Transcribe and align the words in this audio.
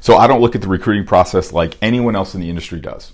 So 0.00 0.16
I 0.16 0.26
don't 0.26 0.40
look 0.40 0.54
at 0.54 0.62
the 0.62 0.68
recruiting 0.68 1.06
process 1.06 1.52
like 1.52 1.76
anyone 1.82 2.16
else 2.16 2.34
in 2.34 2.40
the 2.40 2.48
industry 2.48 2.80
does. 2.80 3.12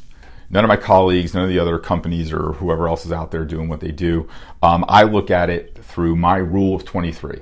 None 0.51 0.65
of 0.65 0.69
my 0.69 0.77
colleagues, 0.77 1.35
none 1.35 1.45
of 1.45 1.49
the 1.49 1.59
other 1.59 1.79
companies 1.79 2.33
or 2.33 2.53
whoever 2.53 2.87
else 2.89 3.07
is 3.07 3.13
out 3.13 3.31
there 3.31 3.45
doing 3.45 3.69
what 3.69 3.81
they 3.81 3.91
do. 3.91 4.29
Um, 4.63 4.85
I 4.89 5.05
look 5.05 5.31
at 5.31 5.51
it 5.51 5.79
through 5.83 6.17
my 6.17 6.37
rule 6.37 6.75
of 6.75 6.85
23. 6.85 7.41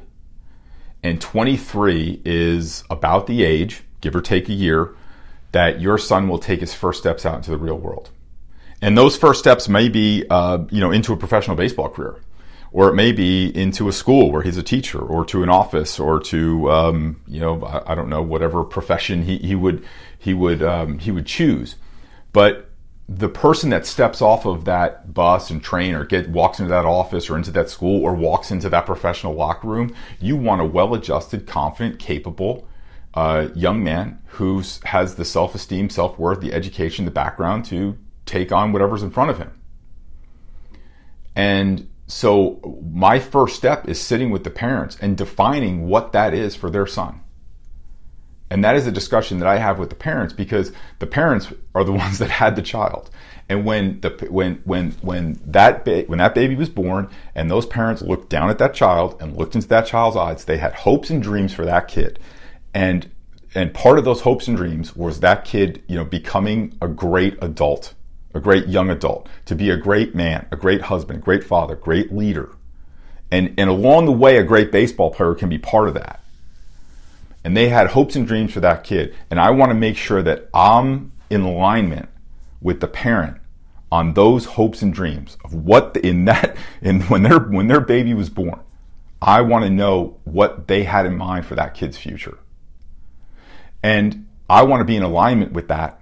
And 1.03 1.21
23 1.21 2.23
is 2.25 2.85
about 2.89 3.27
the 3.27 3.43
age, 3.43 3.83
give 4.01 4.15
or 4.15 4.21
take 4.21 4.49
a 4.49 4.53
year, 4.53 4.95
that 5.51 5.81
your 5.81 5.99
son 5.99 6.29
will 6.29 6.39
take 6.39 6.61
his 6.61 6.73
first 6.73 7.01
steps 7.01 7.27
out 7.27 7.37
into 7.37 7.51
the 7.51 7.59
real 7.59 7.77
world. 7.77 8.11
And 8.81 8.97
those 8.97 9.17
first 9.17 9.41
steps 9.41 9.69
may 9.69 9.89
be, 9.89 10.25
uh, 10.31 10.65
you 10.71 10.81
know, 10.81 10.93
into 10.93 11.13
a 11.13 11.17
professional 11.17 11.57
baseball 11.57 11.89
career 11.89 12.17
or 12.73 12.89
it 12.89 12.95
may 12.95 13.13
be 13.13 13.55
into 13.57 13.89
a 13.89 13.93
school 13.93 14.31
where 14.33 14.43
he's 14.43 14.57
a 14.57 14.63
teacher, 14.63 14.99
or 14.99 15.25
to 15.27 15.43
an 15.43 15.49
office, 15.49 16.01
or 16.01 16.21
to 16.21 16.71
um, 16.71 17.21
you 17.27 17.41
know 17.41 17.63
I, 17.65 17.93
I, 17.93 17.95
don't 17.95 18.09
know 18.09 18.23
whatever 18.23 18.65
profession 18.65 19.23
he, 19.23 19.39
he 19.39 19.55
would 19.55 19.85
he 20.19 20.35
would 20.35 20.63
um, 20.63 20.99
he 20.99 21.11
would 21.11 21.27
choose. 21.27 21.77
But 22.33 22.71
the 23.09 23.29
person 23.29 23.71
that 23.71 23.85
steps 23.85 24.23
off 24.23 24.47
of 24.47 24.65
that 24.65 25.13
bus 25.13 25.51
and 25.51 25.63
train, 25.63 25.95
or 25.95 26.05
get 26.05 26.31
walks 26.31 26.61
into 26.61 26.71
that 26.71 26.87
office, 26.87 27.29
or 27.29 27.37
into 27.37 27.51
that 27.51 27.69
school, 27.69 28.03
or 28.03 28.15
walks 28.15 28.51
into 28.51 28.69
that 28.71 28.87
professional 28.87 29.35
locker 29.35 29.69
room, 29.69 29.95
you 30.19 30.37
want 30.37 30.61
a 30.61 30.65
well-adjusted, 30.65 31.47
confident, 31.47 31.99
capable 31.99 32.67
uh, 33.15 33.49
young 33.55 33.85
man 33.85 34.19
who 34.27 34.63
has 34.85 35.17
the 35.17 35.25
self-esteem, 35.25 35.91
self-worth, 35.91 36.41
the 36.41 36.53
education, 36.53 37.05
the 37.05 37.11
background 37.11 37.65
to 37.67 37.99
take 38.25 38.53
on 38.53 38.73
whatever's 38.73 39.03
in 39.03 39.11
front 39.11 39.31
of 39.31 39.39
him. 39.39 39.51
And 41.37 41.89
so 42.13 42.61
my 42.93 43.19
first 43.19 43.57
step 43.57 43.89
is 43.89 43.99
sitting 43.99 44.31
with 44.31 44.45
the 44.45 44.51
parents 44.51 44.99
and 45.01 45.17
defining 45.17 45.89
what 45.89 46.13
that 46.13 46.35
is 46.35 46.55
for 46.55 46.69
their 46.69 46.87
son. 46.87 47.21
And 48.51 48.63
that 48.63 48.77
is 48.77 48.87
a 48.87 48.93
discussion 48.93 49.39
that 49.39 49.49
I 49.49 49.57
have 49.57 49.79
with 49.79 49.89
the 49.89 49.97
parents 49.97 50.35
because 50.35 50.73
the 50.99 51.07
parents 51.07 51.55
are 51.75 51.85
the 51.85 51.93
ones 52.05 52.19
that 52.19 52.29
had 52.29 52.55
the 52.55 52.61
child. 52.61 53.09
And 53.49 53.65
when 53.65 54.01
the 54.03 54.11
when 54.31 54.57
when 54.65 54.93
when 55.01 55.41
that 55.47 55.87
ba- 55.87 56.05
when 56.07 56.19
that 56.19 56.35
baby 56.35 56.55
was 56.55 56.69
born 56.69 57.09
and 57.35 57.51
those 57.51 57.65
parents 57.65 58.03
looked 58.03 58.29
down 58.29 58.51
at 58.51 58.59
that 58.59 58.75
child 58.75 59.17
and 59.21 59.37
looked 59.37 59.55
into 59.55 59.69
that 59.69 59.87
child's 59.87 60.17
eyes, 60.17 60.45
they 60.45 60.59
had 60.59 60.75
hopes 60.75 61.09
and 61.09 61.23
dreams 61.23 61.55
for 61.55 61.65
that 61.65 61.89
kid. 61.89 62.19
And 62.75 63.11
and 63.55 63.73
part 63.73 63.99
of 63.99 64.05
those 64.05 64.21
hopes 64.21 64.49
and 64.49 64.57
dreams 64.57 64.95
was 64.95 65.21
that 65.21 65.47
kid, 65.47 65.83
you 65.89 65.97
know, 65.97 66.05
becoming 66.05 66.77
a 66.83 66.89
great 66.89 67.39
adult 67.41 67.95
a 68.35 68.41
great 68.41 68.67
young 68.67 68.91
adult, 68.91 69.29
to 69.47 69.55
be 69.55 69.71
a 69.71 69.77
great 69.77 70.15
man, 70.15 70.47
a 70.51 70.57
great 70.57 70.83
husband, 70.83 71.23
great 71.23 71.45
father, 71.45 71.77
great 71.77 72.13
leader. 72.13 72.51
And, 73.31 73.55
and 73.59 73.71
along 73.71 74.07
the 74.07 74.13
way, 74.13 74.37
a 74.37 74.43
great 74.43 74.73
baseball 74.73 75.11
player 75.11 75.35
can 75.35 75.49
be 75.49 75.59
part 75.59 75.89
of 75.89 75.95
that. 75.95 76.23
And 77.45 77.57
they 77.57 77.69
had 77.69 77.89
hopes 77.89 78.15
and 78.15 78.27
dreams 78.27 78.53
for 78.53 78.61
that 78.61 78.85
kid. 78.85 79.15
And 79.31 79.41
I 79.41 79.51
want 79.51 79.71
to 79.71 79.75
make 79.75 79.97
sure 79.97 80.23
that 80.23 80.49
I'm 80.55 81.13
in 81.31 81.41
alignment 81.41 82.09
with 82.61 82.81
the 82.81 82.87
parent 82.87 83.39
on 83.91 84.15
those 84.15 84.45
hopes 84.45 84.81
and 84.83 84.93
dreams 84.95 85.37
of 85.45 85.53
what 85.53 85.95
the, 85.95 86.07
in 86.07 86.27
that, 86.27 86.57
in 86.83 87.03
when 87.03 87.23
their, 87.23 87.39
when 87.39 87.69
their 87.69 87.81
baby 87.81 88.15
was 88.15 88.31
born. 88.31 88.61
I 89.21 89.41
want 89.43 89.65
to 89.65 89.71
know 89.71 90.19
what 90.25 90.67
they 90.67 90.83
had 90.83 91.07
in 91.07 91.17
mind 91.17 91.47
for 91.47 91.55
that 91.55 91.75
kid's 91.75 91.97
future. 91.97 92.39
And 93.83 94.27
I 94.51 94.63
want 94.63 94.81
to 94.81 94.85
be 94.85 94.97
in 94.97 95.03
alignment 95.03 95.53
with 95.53 95.69
that 95.69 96.02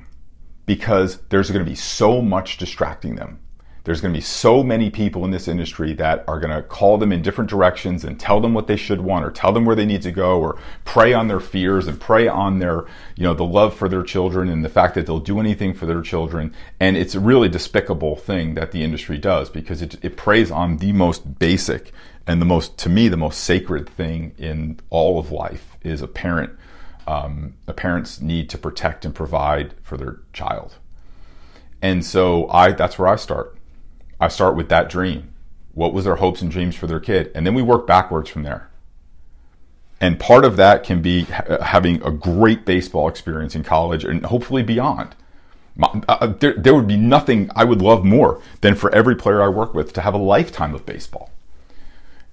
because 0.71 1.19
there's 1.31 1.51
going 1.51 1.65
to 1.65 1.69
be 1.69 1.75
so 1.75 2.23
much 2.23 2.57
distracting 2.57 3.17
them. 3.17 3.41
There's 3.83 4.01
going 4.01 4.15
to 4.15 4.17
be 4.17 4.23
so 4.23 4.63
many 4.63 4.89
people 4.89 5.25
in 5.25 5.33
this 5.33 5.49
industry 5.49 5.95
that 5.95 6.23
are 6.29 6.39
going 6.39 6.55
to 6.55 6.63
call 6.63 6.97
them 6.97 7.11
in 7.11 7.23
different 7.23 7.51
directions 7.51 8.05
and 8.05 8.21
tell 8.21 8.41
them 8.41 8.55
what 8.55 8.69
they 8.69 8.77
should 8.77 9.01
want 9.01 9.25
or 9.25 9.33
tell 9.33 9.51
them 9.51 9.65
where 9.65 9.75
they 9.75 9.85
need 9.85 10.03
to 10.03 10.13
go 10.13 10.39
or 10.39 10.61
prey 10.85 11.13
on 11.13 11.27
their 11.27 11.41
fears 11.41 11.89
and 11.89 11.99
prey 12.01 12.29
on 12.29 12.61
their, 12.61 12.85
you 13.17 13.25
know, 13.25 13.35
the 13.35 13.43
love 13.43 13.75
for 13.75 13.89
their 13.89 14.05
children 14.05 14.49
and 14.49 14.65
the 14.65 14.69
fact 14.69 14.95
that 14.95 15.07
they'll 15.07 15.19
do 15.19 15.41
anything 15.41 15.75
for 15.75 15.87
their 15.87 16.03
children. 16.03 16.55
And 16.79 16.97
it's 16.97 17.17
a 17.17 17.21
really 17.21 17.49
despicable 17.49 18.15
thing 18.15 18.55
that 18.55 18.71
the 18.71 18.85
industry 18.85 19.19
does 19.19 19.51
because 19.51 19.83
it, 19.83 19.97
it 20.05 20.17
preys 20.17 20.53
on 20.53 20.77
the 20.77 20.93
most 20.93 21.41
basic 21.41 21.91
and 22.29 22.41
the 22.41 22.47
most, 22.47 22.79
to 22.79 22.89
me, 22.89 23.09
the 23.09 23.17
most 23.17 23.41
sacred 23.41 23.89
thing 23.89 24.37
in 24.39 24.79
all 24.89 25.19
of 25.19 25.33
life 25.33 25.77
is 25.83 26.01
a 26.01 26.07
parent 26.07 26.53
um, 27.11 27.55
a 27.67 27.73
parent's 27.73 28.21
need 28.21 28.49
to 28.51 28.57
protect 28.57 29.05
and 29.05 29.13
provide 29.13 29.75
for 29.83 29.97
their 29.97 30.21
child. 30.33 30.77
And 31.83 32.05
so 32.05 32.49
I 32.51 32.71
that's 32.71 32.99
where 32.99 33.09
I 33.09 33.17
start. 33.17 33.59
I 34.21 34.29
start 34.29 34.55
with 34.55 34.69
that 34.69 34.89
dream. 34.89 35.35
What 35.75 35.93
was 35.93 36.05
their 36.05 36.17
hopes 36.17 36.41
and 36.41 36.51
dreams 36.51 36.77
for 36.77 36.87
their 36.87 37.01
kid? 37.01 37.33
And 37.35 37.45
then 37.45 37.55
we 37.55 37.63
work 37.63 37.85
backwards 37.87 38.31
from 38.31 38.45
there. 38.45 38.71
And 40.01 40.21
part 40.21 40.45
of 40.45 40.57
that 40.57 40.85
can 40.85 41.03
be 41.03 41.25
ha- 41.25 41.63
having 41.63 42.01
a 42.03 42.13
great 42.13 42.65
baseball 42.65 43.09
experience 43.09 43.57
in 43.57 43.65
college 43.65 44.05
and 44.05 44.25
hopefully 44.25 44.63
beyond. 44.63 45.17
Uh, 45.83 46.01
uh, 46.09 46.27
there, 46.27 46.55
there 46.55 46.75
would 46.75 46.87
be 46.87 46.97
nothing 46.97 47.51
I 47.57 47.65
would 47.65 47.83
love 47.83 48.05
more 48.05 48.41
than 48.61 48.75
for 48.77 48.95
every 48.95 49.17
player 49.17 49.43
I 49.43 49.49
work 49.49 49.75
with 49.75 49.93
to 49.95 50.01
have 50.03 50.15
a 50.15 50.19
lifetime 50.19 50.75
of 50.75 50.87
baseball. 50.87 51.31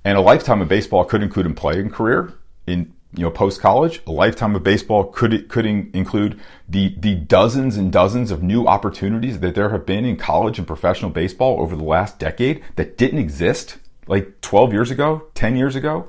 And 0.03 0.17
a 0.17 0.21
lifetime 0.21 0.61
of 0.61 0.67
baseball 0.67 1.03
could 1.03 1.23
include 1.23 1.47
in 1.47 1.55
playing 1.55 1.89
career, 1.89 2.33
in 2.67 2.93
you 3.13 3.23
know, 3.23 3.31
post 3.31 3.61
college, 3.61 4.01
a 4.05 4.11
lifetime 4.11 4.55
of 4.55 4.63
baseball 4.63 5.05
could 5.05 5.47
could 5.49 5.65
include 5.65 6.39
the 6.67 6.95
the 6.99 7.15
dozens 7.15 7.77
and 7.77 7.91
dozens 7.91 8.31
of 8.31 8.43
new 8.43 8.67
opportunities 8.67 9.39
that 9.39 9.55
there 9.55 9.69
have 9.69 9.85
been 9.85 10.05
in 10.05 10.17
college 10.17 10.57
and 10.57 10.67
professional 10.67 11.09
baseball 11.09 11.61
over 11.61 11.75
the 11.75 11.83
last 11.83 12.19
decade 12.19 12.61
that 12.75 12.97
didn't 12.97 13.19
exist 13.19 13.77
like 14.07 14.39
12 14.41 14.73
years 14.73 14.91
ago, 14.91 15.23
10 15.33 15.55
years 15.55 15.75
ago. 15.75 16.07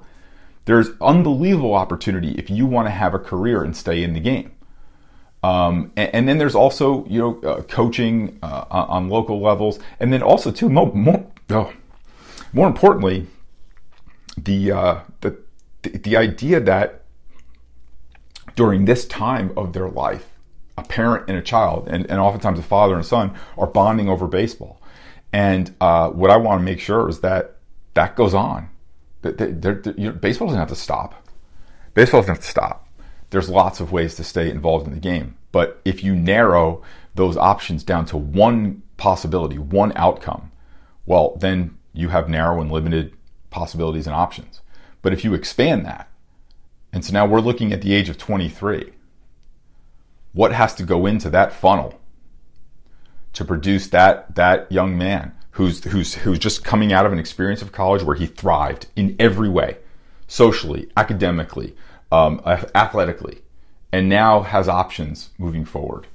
There's 0.65 0.91
unbelievable 1.01 1.75
opportunity 1.75 2.33
if 2.33 2.51
you 2.51 2.67
want 2.67 2.87
to 2.87 2.91
have 2.91 3.15
a 3.15 3.19
career 3.19 3.63
and 3.63 3.77
stay 3.77 4.03
in 4.03 4.13
the 4.13 4.21
game. 4.21 4.53
Um, 5.43 5.93
and, 5.97 6.15
and, 6.15 6.29
then 6.29 6.39
there's 6.39 6.57
also 6.57 7.07
you 7.07 7.21
know 7.21 7.41
uh, 7.49 7.63
coaching 7.63 8.39
uh, 8.43 8.65
on 8.71 9.09
local 9.09 9.41
levels, 9.41 9.79
and 10.01 10.13
then 10.13 10.21
also 10.21 10.51
too 10.51 10.69
more 10.69 10.93
more, 10.93 11.25
oh, 11.51 11.73
more 12.53 12.67
importantly, 12.67 13.29
the 14.37 14.73
uh, 14.73 15.01
the 15.21 15.39
the, 15.83 15.91
the 15.91 16.17
idea 16.17 16.61
that 16.61 17.03
during 18.57 18.85
this 18.85 19.07
time 19.07 19.53
of 19.57 19.73
their 19.73 19.89
life, 19.89 20.29
a 20.77 20.83
parent 20.83 21.29
and 21.29 21.37
a 21.37 21.43
child, 21.43 21.89
and, 21.89 22.07
and 22.11 22.21
oftentimes 22.21 22.59
a 22.59 22.63
father 22.63 22.95
and 22.95 23.05
son, 23.05 23.35
are 23.57 23.67
bonding 23.67 24.09
over 24.09 24.27
baseball. 24.27 24.81
And 25.33 25.75
uh, 25.81 26.11
what 26.11 26.31
I 26.31 26.37
want 26.37 26.61
to 26.61 26.65
make 26.65 26.81
sure 26.81 27.09
is 27.09 27.21
that 27.21 27.57
that 27.95 28.17
goes 28.17 28.35
on. 28.35 28.71
You 29.25 29.33
know, 29.97 30.13
baseball 30.13 30.49
doesn't 30.49 30.61
have 30.61 30.69
to 30.69 30.77
stop. 30.77 31.27
Baseball 31.95 32.21
doesn't 32.21 32.37
have 32.37 32.45
to 32.45 32.51
stop. 32.51 32.89
There's 33.31 33.51
lots 33.51 33.81
of 33.81 33.93
ways 33.93 34.15
to 34.17 34.25
stay 34.25 34.51
involved 34.51 34.87
in 34.87 34.95
the 34.95 35.01
game. 35.01 35.37
But 35.53 35.81
if 35.85 36.03
you 36.05 36.15
narrow 36.15 36.83
those 37.15 37.37
options 37.37 37.83
down 37.83 38.07
to 38.07 38.17
one 38.17 38.83
possibility, 38.97 39.59
one 39.59 39.93
outcome, 39.97 40.53
well, 41.05 41.37
then 41.41 41.77
you 41.93 42.09
have 42.11 42.29
narrow 42.29 42.61
and 42.61 42.71
limited 42.71 43.13
possibilities 43.51 44.07
and 44.07 44.15
options. 44.15 44.61
But 45.03 45.13
if 45.13 45.25
you 45.25 45.35
expand 45.35 45.85
that, 45.87 46.09
and 46.93 47.05
so 47.05 47.13
now 47.13 47.27
we're 47.27 47.41
looking 47.41 47.73
at 47.73 47.83
the 47.83 47.95
age 47.95 48.09
of 48.09 48.19
23, 48.19 48.93
what 50.33 50.53
has 50.53 50.75
to 50.77 50.83
go 50.83 51.07
into 51.07 51.31
that 51.31 51.53
funnel 51.53 52.01
to 53.33 53.45
produce 53.45 53.89
that, 53.89 54.35
that 54.35 54.71
young 54.73 54.97
man 54.97 55.33
who's, 55.53 55.85
who's, 55.85 56.15
who's 56.15 56.39
just 56.39 56.65
coming 56.65 56.93
out 56.93 57.07
of 57.07 57.13
an 57.13 57.19
experience 57.19 57.63
of 57.63 57.73
college 57.73 58.03
where 58.03 58.17
he 58.17 58.27
thrived 58.27 58.87
in 58.97 59.17
every 59.19 59.49
way, 59.49 59.77
socially, 60.27 60.89
academically, 60.97 61.75
um, 62.11 62.41
athletically, 62.75 63.43
and 63.93 64.09
now 64.09 64.41
has 64.41 64.69
options 64.69 65.31
moving 65.39 65.65
forward. 65.65 66.07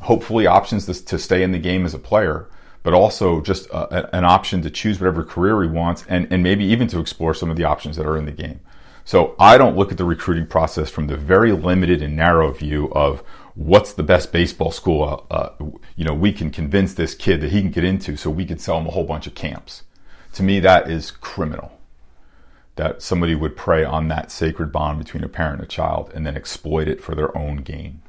Hopefully, 0.00 0.46
options 0.46 0.86
to, 0.86 1.04
to 1.04 1.18
stay 1.18 1.42
in 1.42 1.52
the 1.52 1.58
game 1.58 1.84
as 1.84 1.94
a 1.94 1.98
player, 1.98 2.48
but 2.82 2.94
also 2.94 3.40
just 3.40 3.66
a, 3.70 4.14
an 4.16 4.24
option 4.24 4.62
to 4.62 4.70
choose 4.70 5.00
whatever 5.00 5.24
career 5.24 5.62
he 5.62 5.68
wants 5.68 6.04
and, 6.08 6.26
and 6.32 6.42
maybe 6.42 6.64
even 6.64 6.88
to 6.88 7.00
explore 7.00 7.34
some 7.34 7.50
of 7.50 7.56
the 7.56 7.64
options 7.64 7.96
that 7.96 8.06
are 8.06 8.16
in 8.16 8.26
the 8.26 8.32
game. 8.32 8.60
So 9.04 9.34
I 9.38 9.58
don't 9.58 9.76
look 9.76 9.90
at 9.90 9.98
the 9.98 10.04
recruiting 10.04 10.46
process 10.46 10.88
from 10.88 11.08
the 11.08 11.16
very 11.16 11.52
limited 11.52 12.02
and 12.02 12.16
narrow 12.16 12.52
view 12.52 12.92
of 12.92 13.22
what's 13.54 13.92
the 13.92 14.02
best 14.02 14.32
baseball 14.32 14.70
school, 14.70 15.26
uh, 15.30 15.34
uh, 15.34 15.52
you 15.96 16.04
know, 16.04 16.14
we 16.14 16.32
can 16.32 16.50
convince 16.50 16.94
this 16.94 17.14
kid 17.14 17.40
that 17.40 17.50
he 17.50 17.60
can 17.60 17.70
get 17.70 17.84
into 17.84 18.16
so 18.16 18.30
we 18.30 18.46
could 18.46 18.60
sell 18.60 18.78
him 18.78 18.86
a 18.86 18.90
whole 18.90 19.04
bunch 19.04 19.26
of 19.26 19.34
camps. 19.34 19.82
To 20.34 20.42
me, 20.42 20.60
that 20.60 20.90
is 20.90 21.10
criminal. 21.10 21.78
That 22.76 23.02
somebody 23.02 23.34
would 23.34 23.56
prey 23.56 23.84
on 23.84 24.08
that 24.08 24.30
sacred 24.30 24.72
bond 24.72 24.98
between 24.98 25.24
a 25.24 25.28
parent 25.28 25.60
and 25.60 25.64
a 25.64 25.68
child 25.68 26.10
and 26.14 26.26
then 26.26 26.36
exploit 26.36 26.88
it 26.88 27.02
for 27.02 27.14
their 27.14 27.36
own 27.36 27.56
gain. 27.56 28.00